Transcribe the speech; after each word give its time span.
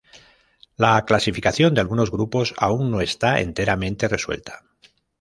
La 0.77 1.05
clasificación 1.05 1.75
de 1.75 1.81
algunos 1.81 2.09
grupos 2.09 2.55
aun 2.57 2.89
no 2.89 3.01
está 3.01 3.39
enteramente 3.39 4.07
resuelta. 4.07 4.63